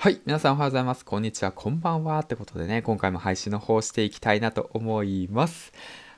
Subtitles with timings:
[0.00, 0.22] はい。
[0.24, 1.04] 皆さんおはようございます。
[1.04, 1.52] こんにちは。
[1.52, 2.20] こんばんは。
[2.20, 5.74] ってことでね、今回も配信の方していきたいなと思います。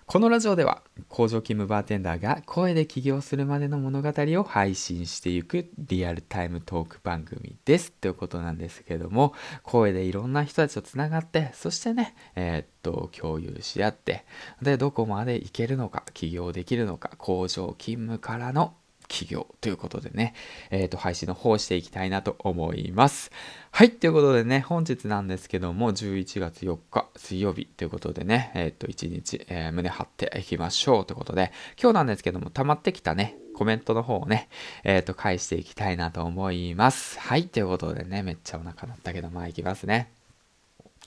[0.07, 7.91] このラジオでは、工場勤務バーテンダーが声で起業するまでの物語を配信していくリアルタイムトーク番組です。
[7.91, 9.35] ということなんですけども、
[9.65, 14.25] 声でいろんな人たちとつながって、そしてね、えー、っと、共有し合って、
[14.63, 18.75] で、どこまで行けるのか、起業できるのか、工場勤務からの
[19.13, 20.35] 企業ということでね、
[20.71, 23.31] えっ、ー、と、配信の方していきたいなと思います。
[23.71, 34.49] はい、ということでね、本日なんですけども、11月4日水曜日ということでね、えっ、ー、と、1日、えー、胸張っていきましょうということで、今日なんですけども、溜まってきたね、コメントの方をね、
[34.83, 37.21] えっ、と、返していきたいなと思います。
[37.21, 40.11] はい、ということでね、めっちゃお腹鳴ったけど、まあ、いきますね。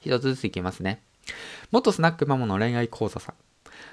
[0.01, 1.01] 一つずついきますね。
[1.71, 3.44] 元スナックマモの恋愛講座さん。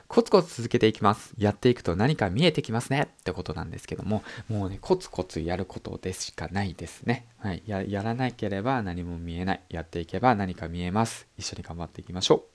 [0.09, 1.35] コツコツ続けていきます。
[1.39, 7.27] やっていくと何か見えてきますねってことなんですけども、もうね、コツコツやることでしかないですね。
[7.39, 7.63] はい。
[7.67, 9.61] ややらなければ何も見えない。
[9.69, 11.27] やっていけば何か見えます。
[11.39, 12.52] 一緒に頑張っていきましょう。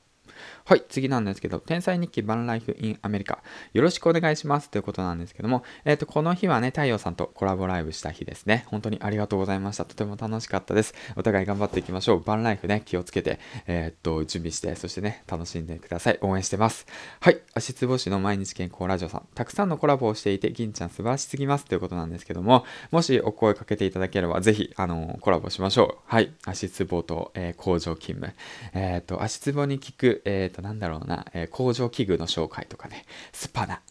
[0.66, 3.40] はい、次なんですけど、天才日記バンライフインアメリカ。
[3.74, 8.66] よろしくお願いしますということなんですけども、えっ、ー、と、この日はね、太陽さんとコラボライブした日ですね。
[8.68, 9.86] 本当にありがとうございました。
[9.86, 10.94] とても楽しかったです。
[11.16, 12.22] お互い頑張っていきましょう。
[12.22, 16.18] バンライフね、気をつけて、えっ、と、準備して、そしてね、楽しんでください。
[16.22, 16.86] 応援してます。
[17.20, 19.28] はい、足つぼしの毎日健康ラジオさん。
[19.36, 26.04] たくさんのコラボをしていて、銀ちゃん素晴らしすぎますということなんですけども、もしお声かけていただければ、ぜひ、あのコラボしましょう。
[26.06, 28.34] はい、足つぼと、えー、工場勤務。
[28.74, 33.82] えっ、と、足つぼに効く、えっ、と、なんだろうな、えー、工場器具の紹介とかね、スパナ、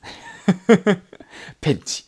[1.60, 2.04] ペンチ。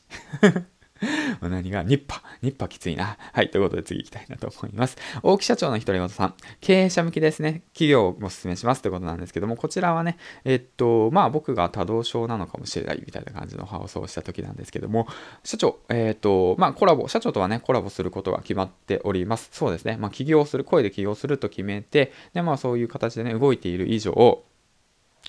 [1.42, 2.22] 何がニッパ。
[2.42, 3.16] ニッパきついな。
[3.32, 3.50] はい。
[3.50, 4.96] ということで次行きたいなと思います。
[5.22, 6.34] 大木社長の独り言さん。
[6.60, 7.62] 経営者向きですね。
[7.72, 15.06] 企業をお勧めしますということなんですけども、こちらはね、えっと、まあ僕が多動症なのかもしれないみたいな感じの放送をした時なんですけども、
[15.44, 19.50] 社長、えっと、まあコラボ、社長とはね、コラボすることが決まっております。
[19.52, 19.96] そうですね。
[19.98, 24.42] まあ起業する、声で起業すると決めて、で、まあそういう形でね、動いている以上、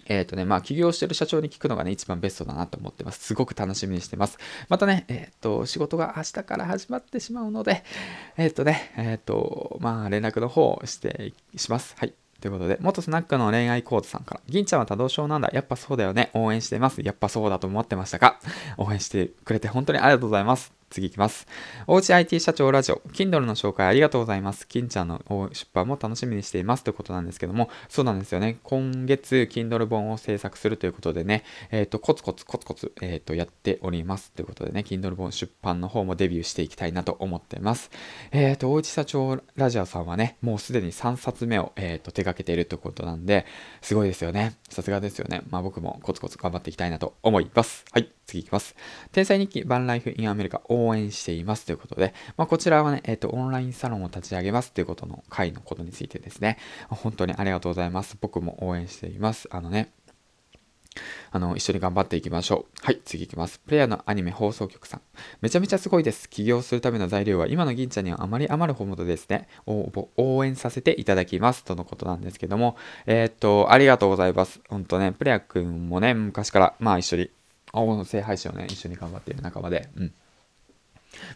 [0.09, 3.23] えっ、ー、とね、まあ、起業してる社長に聞くのがね、一番ベストだなと思ってます。
[3.23, 4.37] すごく楽しみにしてます。
[4.67, 7.83] またね、えっ、ー、と、仕事が明日から始まってしまうので、
[8.36, 11.95] えっ、ー、とね、えっ、と、まあ、連絡の方をして、します。
[11.97, 12.14] はい。
[12.42, 15.49] ということで、元スナックの恋愛コードさんから、銀ちゃんは多動症なんだ。
[15.53, 16.31] やっぱそうだよね。
[16.33, 17.02] 応援してます。
[17.03, 18.39] やっぱそうだと思ってましたか？
[18.77, 20.78] 応援してくれて本当にありがとうございます。
[20.89, 21.48] 次いきます。
[21.88, 24.67] おうち IT 社長ラジオ、Kindle の紹介ありがとうございます。
[24.67, 25.22] 金ちゃんの
[25.54, 28.58] 出版も楽しみにしていますということなんですけども、そうなんですよね。
[28.64, 37.92] 今月、Kindle 本を制作するということでね、えっ、ー、と、コツコツコツコツ、えっ、ー、と、やっておりますということでね、Kindle 本出版の方もデビューしていきたいなと思ってます。
[38.32, 43.45] えっ、ー、と、おうち社長ラジオさんはね、もうすでに3冊目を、えっと手掛けているということなんで、
[43.82, 44.56] すごいですよね。
[44.70, 45.42] さすがですよね。
[45.50, 47.86] まあ僕もコツコツ頑張っていきたいなと思います。
[47.92, 48.18] はい。
[48.29, 48.75] 次いきます。
[49.11, 56.57] 天才日記バンライフインアメリカ応援していますということで、まあ、こちらはね、えっ、ー、と、オンラインサロンを立ち上げますということの回のことについてですね、
[56.89, 58.17] 本当にありがとうございます。
[58.19, 59.47] 僕も応援しています。
[59.51, 59.91] あのね、
[61.31, 62.85] あの、一緒に頑張っていきましょう。
[62.85, 63.59] はい、次いきます。
[63.59, 65.01] プレイヤーのアニメ放送局さん。
[65.41, 66.29] めちゃめちゃすごいです。
[66.29, 69.47] 起業するための材料は今の銀ちゃんにはあまり余るほどですね。
[69.65, 71.63] 応援させていただきます。
[71.63, 72.75] とのことなんですけども、
[73.05, 74.61] えー、っと、ありがとうございます。
[74.69, 77.31] ほんとね、プレイヤーくんもね、昔から、まあ一緒に
[77.71, 80.13] 青の聖配信をね、一緒に頑張っている仲間で、うん。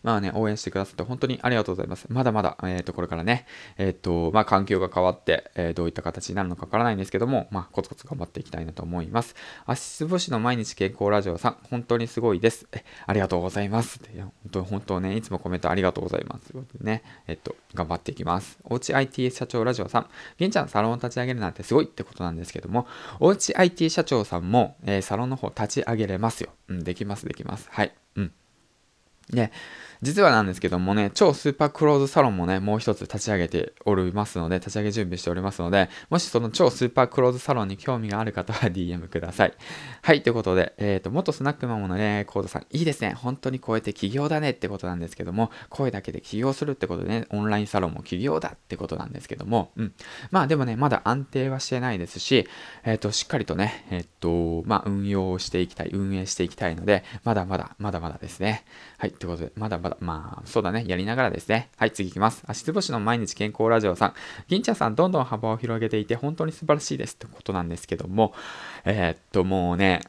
[0.03, 2.05] まあね、応援してくださって本当にありがとうございます。
[2.09, 3.45] まだまだ、えっ、ー、と、これからね、
[3.77, 9.35] えっ、ー、と、まあ、環境が変わって、えー、どういった形になるのかわからないんですけども、まあ、コツコツ頑張っていきたいなと思います。
[9.65, 12.67] 足つぼしの毎日健康ラジオさん、本当にすごいです。
[12.71, 13.99] え、ありがとうございます。
[14.13, 16.53] いや、本当、本当ね、いつもコメントありがとうございます。
[16.81, 18.59] ね、えっと、頑張っていきます。
[18.63, 20.07] おうち IT 社長ラジオさん、
[20.37, 22.87] げんちゃん、サロンを立ち上げるなんてすごいってことなんですけども、
[23.19, 26.49] おうち IT 社長さんも、えサロンの方立ち上げれますよ。
[26.67, 27.67] うん、できます、できます。
[27.71, 27.93] はい。
[28.15, 28.31] うん。
[29.33, 29.51] ね、
[30.03, 39.53] 実はなんですけどもね、超スーパークローズサロンもね、もう一つ立ち上げておりますので、立ち上げ準備しておりますので、もしその超スーパークローズサロンに興味がある方は DM ください。
[40.01, 43.13] はい、ということで、えっ、ー、と、元スナックマモの恋愛コードさん、いいですね。
[43.13, 49.93] 本当にこうやって起業だねってことなんですけども、声だけで起業するってことでね、オンラインサロンも起業だってことなんですけども、うん。
[50.31, 52.47] まあでもね、まだ安定はしてないですし、
[52.83, 58.65] えっ、ー、と、しっかりとね、えっ、ー、と、まあ運用していきたい、運営していきたいので、まだまだ、まだまだですね。
[58.97, 61.69] はい、ということで、まだまだ、まあ、そうだね、やりながらですね。
[61.77, 62.43] はい、次いきます。
[62.47, 64.13] 足つぼしの毎日健康ラジオさん。
[64.47, 68.33] 銀ちゃんさん、どんどん幅を広げていて、本当に素晴らしいですってことなんですけども、
[68.85, 70.01] えー、っと、もうね、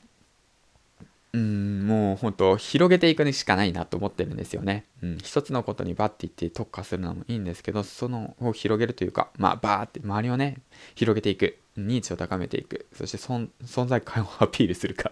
[1.32, 4.84] うん、もう本当、広げていくしかないなと思ってるんですよね。
[5.02, 10.58] うん、一つのことにバッていって特化するのもいいんですけど、そのを広げるというか、まあ、バーって周りをね、
[10.94, 11.58] 広げていく。
[11.76, 12.86] 認知を高めていく。
[12.92, 13.48] そして存
[13.86, 15.10] 在感をアピールするか。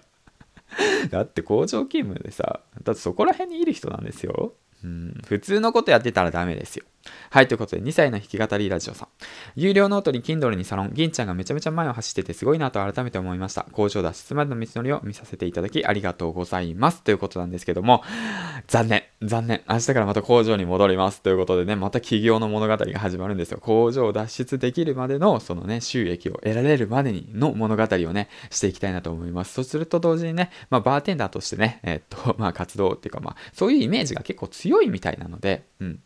[1.10, 4.54] だって工場勤務でさ、だってそこら辺にいる人なんですよ。
[5.26, 6.84] 普通のことやってたらダメですよ。
[7.30, 9.08] はい、ということで、2歳の弾き語りラジオさん。
[9.54, 13.66] 有料ノートに Kindle にサロン、銀ちゃんがめちゃめちゃ前を走っててすごいなと改めて思いました。
[13.72, 17.02] 工場脱出までの道のりを見させていただきありがとうございます。
[17.02, 18.02] ということなんですけども、
[18.66, 19.62] 残念、残念。
[19.68, 21.20] 明日からまた工場に戻ります。
[21.20, 23.58] ということでね、また起業の物語が始まるんですよ。
[23.60, 29.54] 工場を脱出できるまでの、そのね、収益を得られるまでにの物語をね、していきたいなと思います。
[29.54, 36.00] そうすると同時にね、まあ、バーテンダーとしてね、えー、っと、まあ、活動っていうか、まあ、そういうイメージが結構強いみたいなので、うん。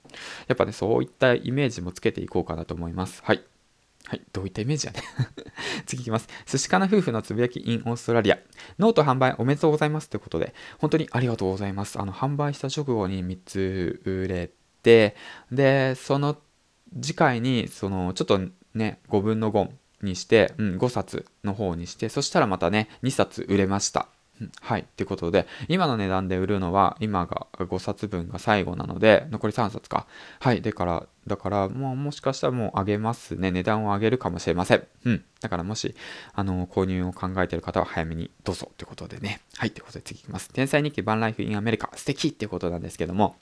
[0.49, 3.23] やっぱね、そういったイメージもつけていこうかなと思います。
[3.25, 3.43] はい。
[4.06, 4.23] はい。
[4.32, 5.03] どういったイメージやね
[5.85, 6.29] 次いきます。
[6.47, 8.38] 寿司かな夫婦のつぶやき in オーストラリア。
[8.79, 12.00] ノート販売おめでとうございますということで、本当にありがとうございます。
[12.00, 14.50] あの、販売した直後に3つ売れ
[14.82, 15.17] て、
[15.50, 16.38] で、その
[17.00, 18.41] 次回に、その、ちょっと
[18.75, 19.70] ね、5分の5
[20.03, 24.08] にして、うん、5冊の方にして、そしたらまたね、2冊売れました。
[24.60, 24.86] はい。
[24.96, 30.06] ということで、今の値段で売るのは、今が5冊分が最後なので、残り3冊か。
[30.40, 30.60] はい。
[30.60, 33.50] だから、だから、もうもしかしたらもう上げますね。
[33.50, 34.86] 値段を上げるかもしれません。
[35.04, 35.24] うん。
[35.40, 35.94] だからもし、
[36.34, 39.40] あの、購入を考えてる方は早めにどうぞということでね。
[39.56, 39.70] はい。
[39.70, 40.50] ということで次いきます。
[40.50, 41.90] 天才日記 van life in America。
[41.96, 43.36] 素敵ってことなんですけども、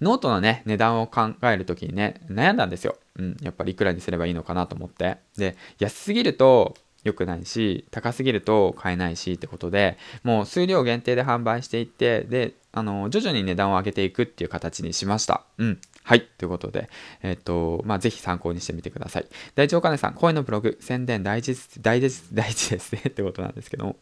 [0.00, 2.96] ノートのね、値段を考えるときにね、悩んだんですよ。
[3.16, 3.36] うん。
[3.40, 5.18] やっぱりいくらにすればいいのかなと思って。
[5.36, 6.76] で、安すぎると、
[7.06, 15.44] 良くないし、高すぎると買えないしってことで、もう数量限定で販売していって、で、あの、徐々に値段を上げていくっていう形にしました。
[15.56, 15.80] うん。
[16.04, 16.20] はい。
[16.38, 16.90] ということで、
[17.22, 19.26] えっ、と、まあ、ぜひ参考にしてみてください。
[19.54, 23.00] 大地お金さん、声のブログ、宣伝大事、大事、大事ですね。
[23.08, 23.96] ってことなんですけども。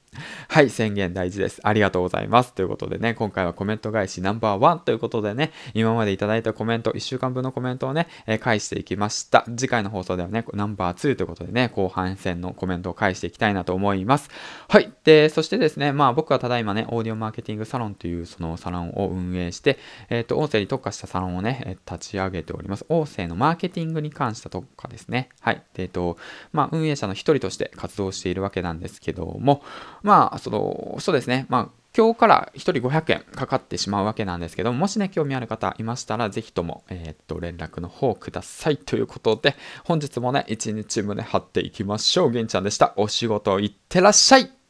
[0.48, 1.60] はい、宣言大事です。
[1.62, 2.52] ありがとうございます。
[2.52, 9.44] ということでね、今回はコメント返しナンバーワンということでね、今までいただいたコメント、1週間分のコメントをね、えー、返していきました。
[9.56, 14.30] 次回の放送ではね、ナンバー2ということでね、後半戦のコメントを返していきたいなと思います。
[14.68, 14.92] はい。
[15.04, 19.78] で、そしてですね、まあ僕はただいまね、オーディオマーケティングサロンというそのサロンを運営して、
[20.08, 22.86] えっ、ー、と、音声に特化したサロンをね、立ち上げております。
[22.88, 25.28] 音声のマーケティングに関した特化ですね。
[25.40, 25.62] はい。
[25.74, 26.16] で、えっ、ー、と、
[26.52, 29.62] まあ運営者の一人として活動しているわけなんですけども、
[30.02, 31.46] まあ、その、そうですね。
[31.48, 42.30] まあ、今日から1人500円かかってしまうわけなんですけども、もしね、興味ある方いましたら、ぜひとも、えー、っと、連絡の方くださいということで、本日もね、1日胸張っていきましょう。
[42.32, 42.94] げんちゃんでした。
[42.96, 44.63] お仕事いってらっしゃい